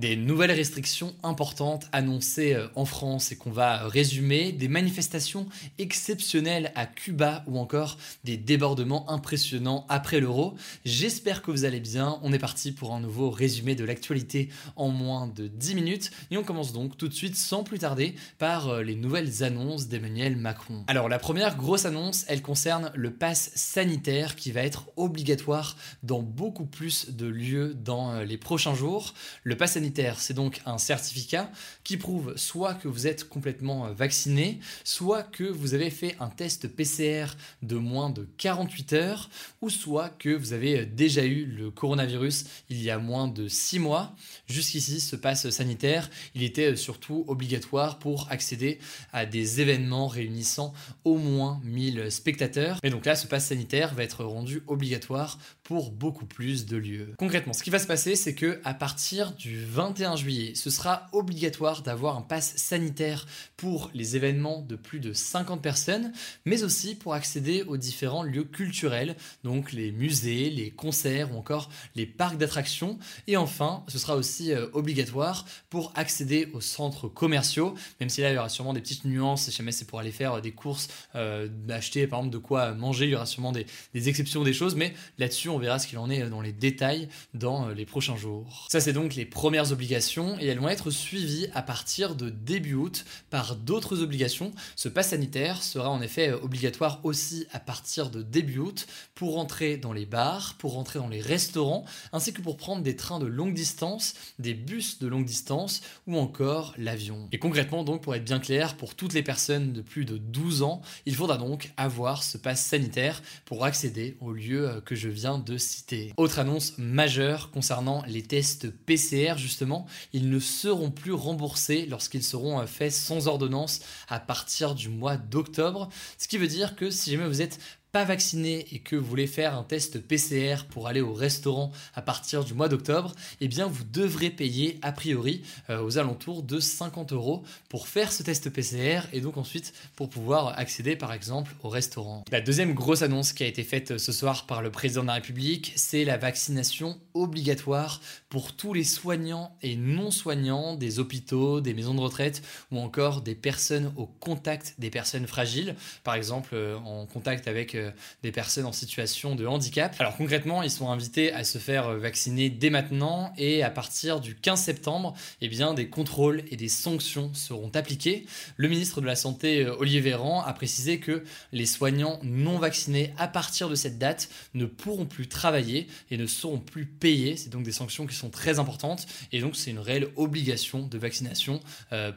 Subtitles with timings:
[0.00, 5.46] Des nouvelles restrictions importantes annoncées euh, en France et qu'on va résumer, des manifestations
[5.78, 10.54] exceptionnelles à Cuba ou encore des débordements impressionnants après l'euro.
[10.86, 12.18] J'espère que vous allez bien.
[12.22, 16.38] On est parti pour un nouveau résumé de l'actualité en moins de 10 minutes et
[16.38, 20.36] on commence donc tout de suite sans plus tarder par euh, les nouvelles annonces d'Emmanuel
[20.36, 20.82] Macron.
[20.86, 26.22] Alors la première grosse annonce, elle concerne le pass sanitaire qui va être obligatoire dans
[26.22, 29.12] beaucoup plus de lieux dans euh, les prochains jours.
[29.44, 31.50] Le pass sanitaire c'est donc un certificat
[31.84, 36.28] qui prouve soit que vous êtes complètement euh, vacciné, soit que vous avez fait un
[36.28, 37.26] test PCR
[37.62, 39.30] de moins de 48 heures,
[39.60, 43.48] ou soit que vous avez euh, déjà eu le coronavirus il y a moins de
[43.48, 44.14] 6 mois.
[44.46, 48.78] Jusqu'ici, ce pass sanitaire, il était euh, surtout obligatoire pour accéder
[49.12, 50.72] à des événements réunissant
[51.04, 52.78] au moins 1000 spectateurs.
[52.82, 55.38] Mais donc là, ce pass sanitaire va être rendu obligatoire
[55.78, 57.14] beaucoup plus de lieux.
[57.16, 61.06] Concrètement, ce qui va se passer, c'est que à partir du 21 juillet, ce sera
[61.12, 66.12] obligatoire d'avoir un pass sanitaire pour les événements de plus de 50 personnes,
[66.44, 71.70] mais aussi pour accéder aux différents lieux culturels, donc les musées, les concerts ou encore
[71.94, 72.98] les parcs d'attractions.
[73.28, 78.30] Et enfin, ce sera aussi euh, obligatoire pour accéder aux centres commerciaux, même si là
[78.30, 80.88] il y aura sûrement des petites nuances, si jamais c'est pour aller faire des courses,
[81.14, 84.52] euh, d'acheter par exemple de quoi manger, il y aura sûrement des, des exceptions, des
[84.52, 87.86] choses, mais là-dessus on verra ce qu'il en est dans les détails dans euh, les
[87.86, 88.66] prochains jours.
[88.70, 92.74] Ça, c'est donc les premières obligations et elles vont être suivies à partir de début
[92.74, 94.52] août par d'autres obligations.
[94.76, 99.34] Ce pass sanitaire sera en effet euh, obligatoire aussi à partir de début août pour
[99.34, 103.18] rentrer dans les bars, pour rentrer dans les restaurants, ainsi que pour prendre des trains
[103.18, 107.28] de longue distance, des bus de longue distance ou encore l'avion.
[107.32, 110.62] Et concrètement, donc, pour être bien clair, pour toutes les personnes de plus de 12
[110.62, 115.08] ans, il faudra donc avoir ce pass sanitaire pour accéder aux lieux euh, que je
[115.08, 116.12] viens de citer.
[116.16, 122.60] Autre annonce majeure concernant les tests PCR, justement, ils ne seront plus remboursés lorsqu'ils seront
[122.60, 125.88] euh, faits sans ordonnance à partir du mois d'octobre.
[126.18, 127.58] Ce qui veut dire que si jamais vous êtes
[127.92, 132.02] pas vacciné et que vous voulez faire un test PCR pour aller au restaurant à
[132.02, 136.60] partir du mois d'octobre, eh bien vous devrez payer a priori euh, aux alentours de
[136.60, 141.54] 50 euros pour faire ce test PCR et donc ensuite pour pouvoir accéder par exemple
[141.62, 142.24] au restaurant.
[142.30, 145.14] La deuxième grosse annonce qui a été faite ce soir par le président de la
[145.14, 151.74] République, c'est la vaccination obligatoire pour tous les soignants et non soignants des hôpitaux, des
[151.74, 155.74] maisons de retraite ou encore des personnes au contact des personnes fragiles,
[156.04, 157.79] par exemple euh, en contact avec euh,
[158.22, 159.94] des personnes en situation de handicap.
[159.98, 164.20] Alors concrètement, ils sont invités à se faire euh, vacciner dès maintenant et à partir
[164.20, 168.26] du 15 septembre, eh bien, des contrôles et des sanctions seront appliqués.
[168.56, 173.12] Le ministre de la Santé, euh, Olivier Véran, a précisé que les soignants non vaccinés
[173.18, 177.36] à partir de cette date ne pourront plus travailler et ne seront plus payés.
[177.36, 180.98] C'est donc des sanctions qui sont très importantes et donc c'est une réelle obligation de
[180.98, 181.60] vaccination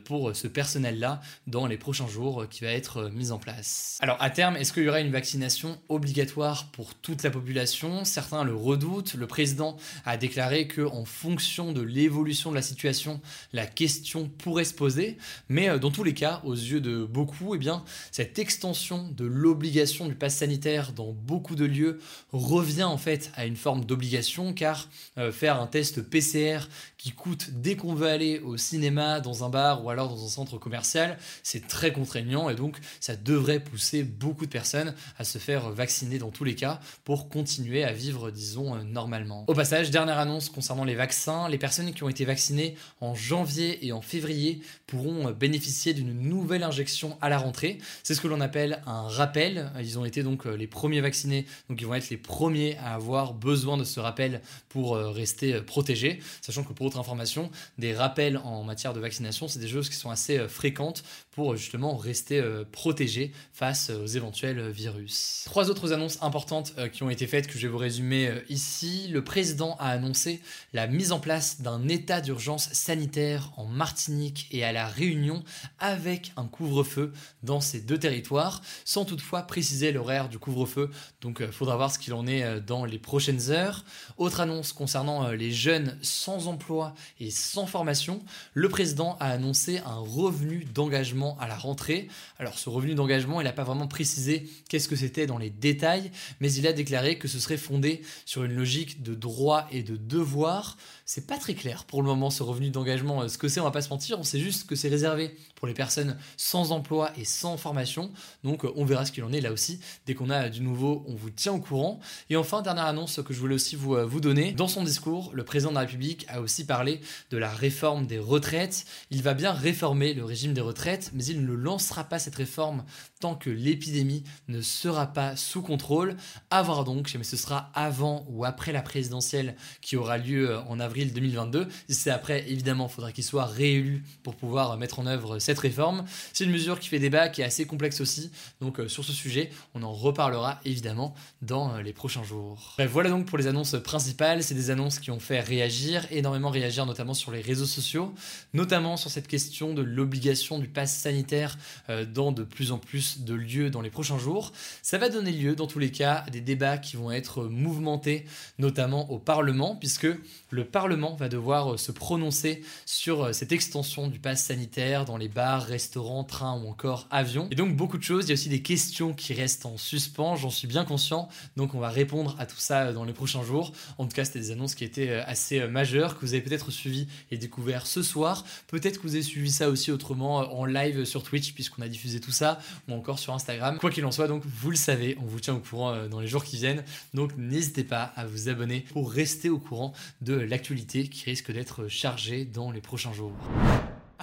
[0.06, 3.98] pour ce personnel-là dans les prochains jours qui va être mise en place.
[4.02, 5.53] Alors à terme, est-ce qu'il y aura une vaccination
[5.90, 8.06] obligatoire pour toute la population.
[8.06, 9.14] Certains le redoutent.
[9.14, 13.22] Le président a déclaré que en fonction de l'évolution de la situation,
[13.52, 15.18] la question pourrait se poser.
[15.50, 19.26] Mais euh, dans tous les cas, aux yeux de beaucoup, eh bien, cette extension de
[19.26, 22.00] l'obligation du pass sanitaire dans beaucoup de lieux
[22.32, 26.60] revient en fait à une forme d'obligation car euh, faire un test PCR
[26.98, 30.30] qui coûte dès qu'on veut aller au cinéma, dans un bar ou alors dans un
[30.30, 35.40] centre commercial, c'est très contraignant et donc ça devrait pousser beaucoup de personnes à se
[35.44, 39.44] faire vacciner dans tous les cas pour continuer à vivre, disons, euh, normalement.
[39.48, 43.86] Au passage, dernière annonce concernant les vaccins, les personnes qui ont été vaccinées en janvier
[43.86, 47.78] et en février pourront euh, bénéficier d'une nouvelle injection à la rentrée.
[48.04, 49.70] C'est ce que l'on appelle un rappel.
[49.80, 52.94] Ils ont été donc euh, les premiers vaccinés, donc ils vont être les premiers à
[52.94, 58.38] avoir besoin de ce rappel pour rester protégés, sachant que pour autre information, des rappels
[58.38, 62.42] en matière de vaccination, c'est des choses qui sont assez fréquentes pour justement rester
[62.72, 65.33] protégés face aux éventuels virus.
[65.46, 68.40] Trois autres annonces importantes euh, qui ont été faites que je vais vous résumer euh,
[68.50, 69.08] ici.
[69.10, 70.42] Le président a annoncé
[70.74, 75.44] la mise en place d'un état d'urgence sanitaire en Martinique et à la Réunion
[75.80, 80.90] avec un couvre-feu dans ces deux territoires, sans toutefois préciser l'horaire du couvre-feu.
[81.22, 83.84] Donc il faudra voir ce qu'il en est dans les prochaines heures.
[84.18, 90.00] Autre annonce concernant les jeunes sans emploi et sans formation, le président a annoncé un
[90.00, 92.08] revenu d'engagement à la rentrée.
[92.40, 96.12] Alors ce revenu d'engagement, il n'a pas vraiment précisé qu'est-ce que c'était dans les détails,
[96.40, 99.96] mais il a déclaré que ce serait fondé sur une logique de droit et de
[99.96, 100.78] devoir.
[101.16, 103.30] C'est pas très clair pour le moment ce revenu d'engagement.
[103.30, 105.68] Ce que c'est, on va pas se mentir, on sait juste que c'est réservé pour
[105.68, 108.12] les personnes sans emploi et sans formation.
[108.44, 109.80] Donc on verra ce qu'il en est là aussi.
[110.08, 112.00] Dès qu'on a du nouveau, on vous tient au courant.
[112.32, 114.54] Et enfin, dernière annonce que je voulais aussi vous, vous donner.
[114.54, 117.00] Dans son discours, le président de la République a aussi parlé
[117.30, 118.86] de la réforme des retraites.
[119.12, 122.86] Il va bien réformer le régime des retraites, mais il ne lancera pas cette réforme
[123.20, 126.18] tant que l'épidémie ne sera pas sous contrôle.
[126.50, 130.80] À voir donc, mais ce sera avant ou après la présidentielle qui aura lieu en
[130.80, 131.68] avril 2022.
[131.90, 135.60] Si c'est après, évidemment, il faudra qu'il soit réélu pour pouvoir mettre en œuvre cette
[135.60, 136.06] réforme.
[136.32, 138.32] C'est une mesure qui fait débat, qui est assez complexe aussi.
[138.62, 142.76] Donc euh, sur ce sujet, on en reparlera évidemment dans euh, les prochains jours.
[142.90, 144.44] Voilà donc pour les annonces principales.
[144.44, 148.14] C'est des annonces qui ont fait réagir, énormément réagir, notamment sur les réseaux sociaux,
[148.54, 151.58] notamment sur cette question de l'obligation du pass sanitaire
[151.90, 154.52] euh, dans de plus en plus de lieux dans les prochains jours.
[154.82, 158.26] Ça va donner lieu, dans tous les cas, à des débats qui vont être mouvementés,
[158.60, 160.08] notamment au Parlement, puisque
[160.50, 160.83] le Parlement
[161.18, 166.62] va devoir se prononcer sur cette extension du pass sanitaire dans les bars, restaurants, trains
[166.62, 167.48] ou encore avions.
[167.52, 170.36] Et donc beaucoup de choses, il y a aussi des questions qui restent en suspens,
[170.36, 173.72] j'en suis bien conscient, donc on va répondre à tout ça dans les prochains jours.
[173.98, 177.08] En tout cas, c'était des annonces qui étaient assez majeures, que vous avez peut-être suivi
[177.32, 178.44] et découvert ce soir.
[178.68, 182.20] Peut-être que vous avez suivi ça aussi autrement en live sur Twitch, puisqu'on a diffusé
[182.20, 183.78] tout ça, ou encore sur Instagram.
[183.80, 186.20] Quoi qu'il en soit, donc vous le savez, on vous tient au courant euh, dans
[186.20, 186.84] les jours qui viennent.
[187.14, 190.73] Donc n'hésitez pas à vous abonner pour rester au courant de l'actualité
[191.10, 193.34] qui risque d'être chargée dans les prochains jours.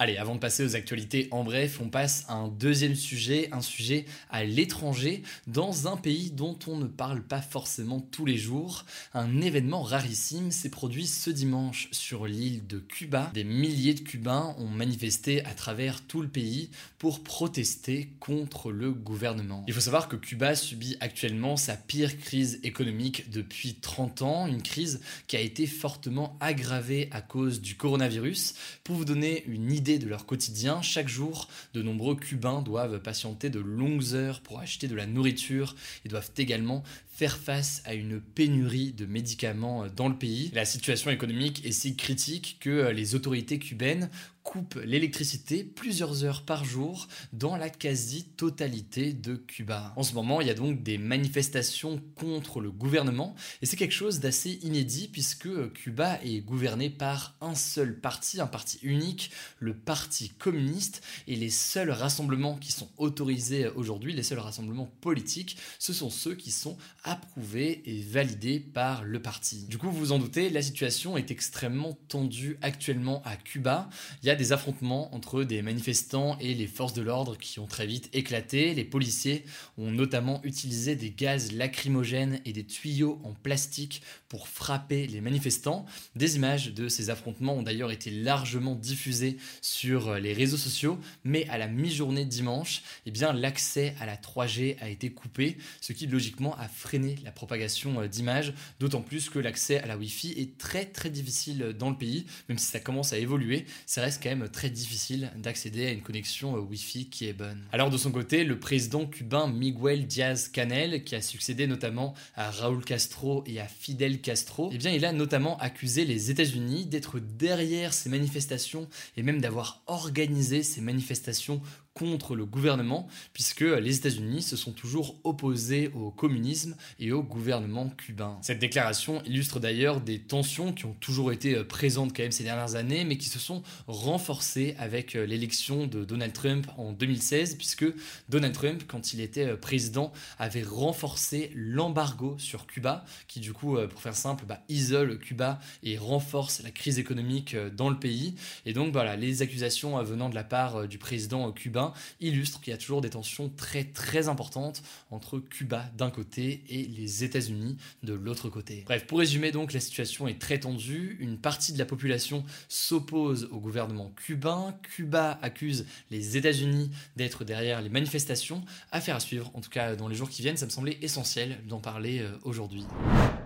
[0.01, 3.61] Allez, avant de passer aux actualités en bref, on passe à un deuxième sujet, un
[3.61, 8.83] sujet à l'étranger, dans un pays dont on ne parle pas forcément tous les jours.
[9.13, 13.29] Un événement rarissime s'est produit ce dimanche sur l'île de Cuba.
[13.35, 18.93] Des milliers de Cubains ont manifesté à travers tout le pays pour protester contre le
[18.93, 19.63] gouvernement.
[19.67, 24.63] Il faut savoir que Cuba subit actuellement sa pire crise économique depuis 30 ans, une
[24.63, 28.55] crise qui a été fortement aggravée à cause du coronavirus.
[28.83, 33.49] Pour vous donner une idée de leur quotidien, chaque jour, de nombreux Cubains doivent patienter
[33.49, 38.19] de longues heures pour acheter de la nourriture et doivent également faire face à une
[38.19, 40.51] pénurie de médicaments dans le pays.
[40.53, 44.09] La situation économique est si critique que les autorités cubaines
[44.43, 49.93] coupe l'électricité plusieurs heures par jour dans la quasi-totalité de Cuba.
[49.95, 53.93] En ce moment, il y a donc des manifestations contre le gouvernement et c'est quelque
[53.93, 59.73] chose d'assez inédit puisque Cuba est gouverné par un seul parti, un parti unique, le
[59.73, 65.93] Parti communiste et les seuls rassemblements qui sont autorisés aujourd'hui, les seuls rassemblements politiques, ce
[65.93, 69.65] sont ceux qui sont approuvés et validés par le parti.
[69.65, 73.89] Du coup, vous vous en doutez, la situation est extrêmement tendue actuellement à Cuba.
[74.23, 77.67] Il y a des affrontements entre des manifestants et les forces de l'ordre qui ont
[77.67, 78.73] très vite éclaté.
[78.73, 79.45] Les policiers
[79.77, 85.85] ont notamment utilisé des gaz lacrymogènes et des tuyaux en plastique pour frapper les manifestants.
[86.15, 91.47] Des images de ces affrontements ont d'ailleurs été largement diffusées sur les réseaux sociaux, mais
[91.49, 96.07] à la mi-journée dimanche, eh bien l'accès à la 3G a été coupé, ce qui
[96.07, 100.85] logiquement a freiné la propagation d'images, d'autant plus que l'accès à la Wi-Fi est très
[100.85, 104.47] très difficile dans le pays, même si ça commence à évoluer, ça reste quand même
[104.49, 107.63] très difficile d'accéder à une connexion euh, Wi-Fi qui est bonne.
[107.71, 112.85] Alors de son côté, le président cubain Miguel Diaz-Canel, qui a succédé notamment à Raúl
[112.85, 117.93] Castro et à Fidel Castro, eh bien il a notamment accusé les États-Unis d'être derrière
[117.93, 118.87] ces manifestations
[119.17, 121.61] et même d'avoir organisé ces manifestations
[121.93, 127.89] contre le gouvernement, puisque les États-Unis se sont toujours opposés au communisme et au gouvernement
[127.89, 128.37] cubain.
[128.41, 132.75] Cette déclaration illustre d'ailleurs des tensions qui ont toujours été présentes quand même ces dernières
[132.75, 137.85] années, mais qui se sont renforcées avec l'élection de Donald Trump en 2016, puisque
[138.29, 144.01] Donald Trump, quand il était président, avait renforcé l'embargo sur Cuba, qui du coup, pour
[144.01, 148.35] faire simple, bah, isole Cuba et renforce la crise économique dans le pays.
[148.65, 151.80] Et donc voilà, les accusations venant de la part du président cubain
[152.19, 156.83] illustre qu'il y a toujours des tensions très très importantes entre Cuba d'un côté et
[156.83, 158.83] les États-Unis de l'autre côté.
[158.85, 161.17] Bref, pour résumer donc, la situation est très tendue.
[161.19, 164.75] Une partie de la population s'oppose au gouvernement cubain.
[164.83, 168.63] Cuba accuse les États-Unis d'être derrière les manifestations.
[168.91, 171.57] Affaire à suivre, en tout cas dans les jours qui viennent, ça me semblait essentiel
[171.67, 172.85] d'en parler euh, aujourd'hui.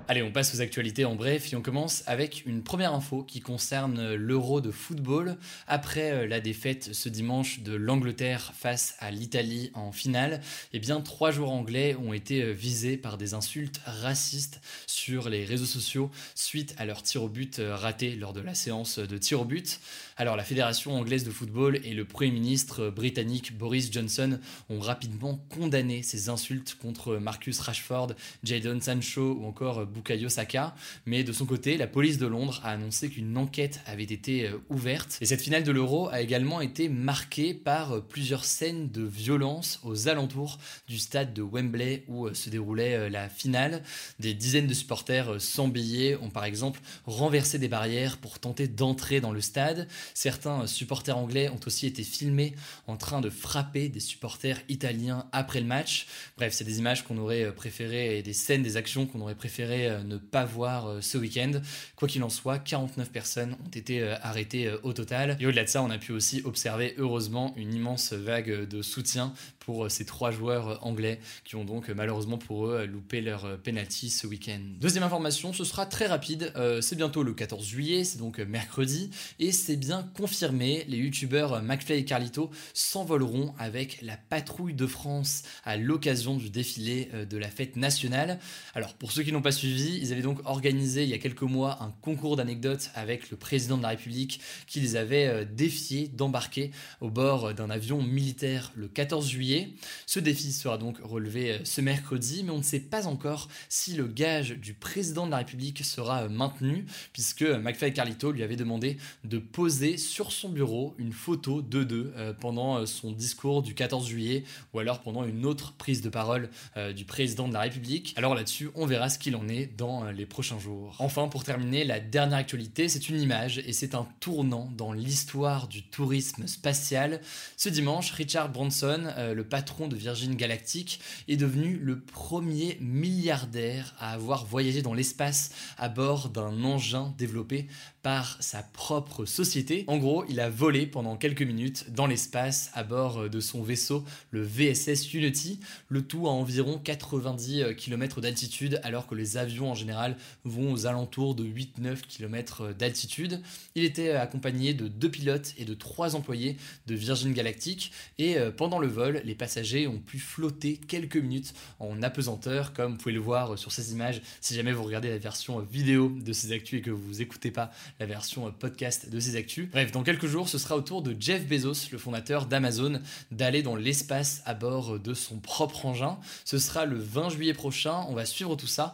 [0.08, 3.42] Allez, on passe aux actualités en bref et on commence avec une première info qui
[3.42, 5.36] concerne l'Euro de football.
[5.68, 10.42] Après euh, la défaite ce dimanche de l'Angleterre face à l'Italie en finale,
[10.74, 15.44] eh bien trois joueurs anglais ont été euh, visés par des insultes racistes sur les
[15.44, 19.18] réseaux sociaux suite à leur tir au but euh, raté lors de la séance de
[19.18, 19.80] tir au but.
[20.18, 25.44] Alors la Fédération anglaise de football et le Premier ministre britannique Boris Johnson ont rapidement
[25.50, 30.76] condamné ces insultes contre Marcus Rashford, Jadon Sancho ou encore Bukayo Saka,
[31.06, 34.58] mais de son côté, la police de Londres a annoncé qu'une enquête avait été euh,
[34.70, 35.18] ouverte.
[35.22, 39.80] Et cette finale de l'Euro a également été marquée par euh, plusieurs scènes de violence
[39.84, 43.84] aux alentours du stade de Wembley où euh, se déroulait la finale.
[44.20, 49.22] Des dizaines de supporters sans billets ont par exemple renversé des barrières pour tenter d'entrer
[49.22, 49.88] dans le stade.
[50.14, 52.54] Certains supporters anglais ont aussi été filmés
[52.88, 56.08] en train de frapper des supporters italiens après le match.
[56.38, 59.85] Bref, c'est des images qu'on aurait préféré et des scènes, des actions qu'on aurait préféré
[59.86, 61.52] euh, ne pas voir euh, ce week-end.
[61.96, 65.38] Quoi qu'il en soit, 49 personnes ont été euh, arrêtées au total.
[65.40, 69.34] Et au-delà de ça, on a pu aussi observer heureusement une immense vague de soutien
[69.60, 74.28] pour ces trois joueurs anglais qui ont donc malheureusement pour eux loupé leur penalty ce
[74.28, 74.60] week-end.
[74.80, 76.54] Deuxième information, ce sera très rapide.
[76.82, 80.86] c'est bientôt le 14 juillet, c'est donc mercredi, et c'est bien confirmé.
[80.88, 87.10] Les youtubeurs McFly et Carlito s'envoleront avec la patrouille de France à l'occasion du défilé
[87.28, 88.40] de la fête nationale.
[88.76, 91.42] Alors pour ceux qui n'ont pas suivi ils avaient donc organisé il y a quelques
[91.42, 96.08] mois un concours d'anecdotes avec le président de la République qui les avait euh, défiés
[96.08, 99.70] d'embarquer au bord d'un avion militaire le 14 juillet.
[100.06, 103.94] Ce défi sera donc relevé euh, ce mercredi, mais on ne sait pas encore si
[103.94, 108.56] le gage du président de la République sera euh, maintenu, puisque McFly Carlito lui avaient
[108.56, 114.08] demandé de poser sur son bureau une photo de deux pendant son discours du 14
[114.08, 116.50] juillet ou alors pendant une autre prise de parole
[116.96, 118.14] du président de la République.
[118.18, 120.96] Alors là-dessus, on verra ce qu'il en est dans euh, les prochains jours.
[121.00, 125.68] Enfin, pour terminer, la dernière actualité, c'est une image et c'est un tournant dans l'histoire
[125.68, 127.22] du tourisme spatial.
[127.58, 133.96] Ce dimanche, Richard Branson, euh, le patron de Virgin Galactic, est devenu le premier milliardaire
[134.00, 137.68] à avoir voyagé dans l'espace à bord d'un engin développé
[138.04, 139.84] par sa propre société.
[139.88, 144.06] En gros, il a volé pendant quelques minutes dans l'espace à bord de son vaisseau,
[144.30, 149.76] le VSS Unity, le tout à environ 90 km d'altitude alors que les avions en
[149.76, 153.42] général vont aux alentours de 8-9 km d'altitude.
[153.76, 156.58] Il était accompagné de deux pilotes et de trois employés
[156.88, 161.54] de Virgin Galactic et euh, pendant le vol, les passagers ont pu flotter quelques minutes
[161.80, 165.18] en apesanteur comme vous pouvez le voir sur ces images si jamais vous regardez la
[165.18, 169.36] version vidéo de ces actus et que vous écoutez pas la version podcast de ces
[169.36, 169.70] actus.
[169.72, 173.62] Bref, dans quelques jours, ce sera au tour de Jeff Bezos, le fondateur d'Amazon, d'aller
[173.62, 176.18] dans l'espace à bord de son propre engin.
[176.44, 178.06] Ce sera le 20 juillet prochain.
[178.10, 178.94] On va suivre tout ça.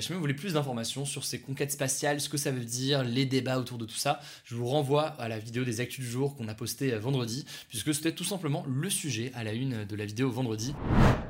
[0.00, 3.26] Si vous voulez plus d'informations sur ces conquêtes spatiales, ce que ça veut dire, les
[3.26, 6.36] débats autour de tout ça, je vous renvoie à la vidéo des actus du jour
[6.36, 10.04] qu'on a posté vendredi, puisque c'était tout simplement le sujet à la une de la
[10.04, 10.74] vidéo vendredi.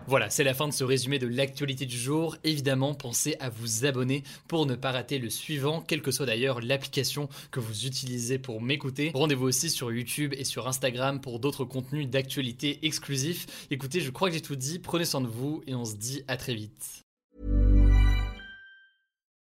[0.06, 2.36] Voilà, c'est la fin de ce résumé de l'actualité du jour.
[2.44, 6.60] Évidemment, pensez à vous abonner pour ne pas rater le suivant, quelle que soit d'ailleurs
[6.60, 9.12] l'application que vous utilisez pour m'écouter.
[9.14, 13.68] Rendez-vous aussi sur YouTube et sur Instagram pour d'autres contenus d'actualité exclusifs.
[13.70, 14.78] Écoutez, je crois que j'ai tout dit.
[14.78, 17.09] Prenez soin de vous et on se dit à très vite.